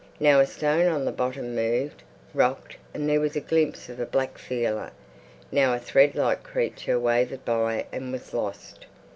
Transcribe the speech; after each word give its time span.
Now 0.19 0.39
a 0.39 0.47
stone 0.47 0.87
on 0.91 1.05
the 1.05 1.11
bottom 1.11 1.53
moved, 1.55 2.01
rocked, 2.33 2.75
and 2.91 3.07
there 3.07 3.19
was 3.19 3.35
a 3.35 3.39
glimpse 3.39 3.87
of 3.87 3.99
a 3.99 4.05
black 4.07 4.39
feeler; 4.39 4.89
now 5.51 5.75
a 5.75 5.79
thread 5.79 6.15
like 6.15 6.41
creature 6.41 6.99
wavered 6.99 7.45
by 7.45 7.85
and 7.91 8.11
was 8.11 8.33
lost. 8.33 8.87